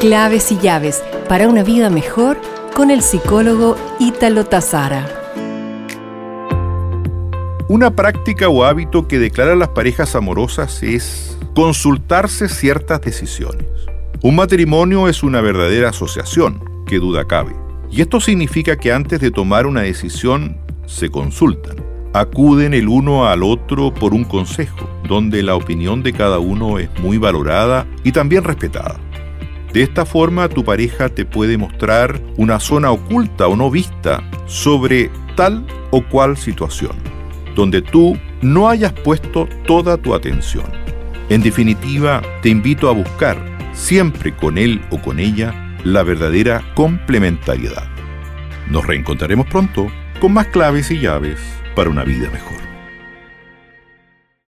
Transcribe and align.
Claves 0.00 0.50
y 0.50 0.56
llaves 0.56 1.04
para 1.28 1.46
una 1.46 1.62
vida 1.62 1.90
mejor 1.90 2.40
con 2.74 2.90
el 2.90 3.02
psicólogo 3.02 3.76
Ítalo 3.98 4.46
Tazara. 4.46 5.06
Una 7.68 7.94
práctica 7.94 8.48
o 8.48 8.64
hábito 8.64 9.06
que 9.06 9.18
declaran 9.18 9.58
las 9.58 9.68
parejas 9.68 10.16
amorosas 10.16 10.82
es 10.82 11.36
consultarse 11.54 12.48
ciertas 12.48 13.02
decisiones. 13.02 13.66
Un 14.22 14.36
matrimonio 14.36 15.06
es 15.06 15.22
una 15.22 15.42
verdadera 15.42 15.90
asociación, 15.90 16.64
que 16.86 16.98
duda 16.98 17.26
cabe. 17.26 17.54
Y 17.90 18.00
esto 18.00 18.20
significa 18.20 18.76
que 18.76 18.94
antes 18.94 19.20
de 19.20 19.30
tomar 19.30 19.66
una 19.66 19.82
decisión 19.82 20.56
se 20.86 21.10
consultan. 21.10 21.76
Acuden 22.14 22.72
el 22.72 22.88
uno 22.88 23.28
al 23.28 23.42
otro 23.42 23.92
por 23.92 24.14
un 24.14 24.24
consejo, 24.24 24.88
donde 25.06 25.42
la 25.42 25.56
opinión 25.56 26.02
de 26.02 26.14
cada 26.14 26.38
uno 26.38 26.78
es 26.78 26.88
muy 27.00 27.18
valorada 27.18 27.86
y 28.02 28.12
también 28.12 28.44
respetada. 28.44 28.98
De 29.72 29.82
esta 29.82 30.04
forma 30.04 30.48
tu 30.48 30.64
pareja 30.64 31.08
te 31.08 31.24
puede 31.24 31.56
mostrar 31.56 32.20
una 32.36 32.58
zona 32.58 32.90
oculta 32.90 33.46
o 33.46 33.54
no 33.54 33.70
vista 33.70 34.22
sobre 34.46 35.10
tal 35.36 35.64
o 35.90 36.02
cual 36.02 36.36
situación, 36.36 36.96
donde 37.54 37.80
tú 37.80 38.18
no 38.42 38.68
hayas 38.68 38.92
puesto 38.92 39.48
toda 39.66 39.96
tu 39.96 40.14
atención. 40.14 40.66
En 41.28 41.42
definitiva, 41.42 42.20
te 42.42 42.48
invito 42.48 42.88
a 42.88 42.92
buscar, 42.92 43.38
siempre 43.72 44.34
con 44.34 44.58
él 44.58 44.82
o 44.90 45.00
con 45.00 45.20
ella, 45.20 45.54
la 45.84 46.02
verdadera 46.02 46.62
complementariedad. 46.74 47.88
Nos 48.68 48.84
reencontraremos 48.84 49.46
pronto 49.46 49.86
con 50.20 50.32
más 50.32 50.48
claves 50.48 50.90
y 50.90 50.98
llaves 50.98 51.38
para 51.76 51.90
una 51.90 52.02
vida 52.02 52.28
mejor. 52.30 52.69